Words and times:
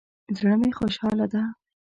زړه 0.37 0.55
می 0.61 0.71
خوشحاله 0.77 1.25
ده 1.33 1.41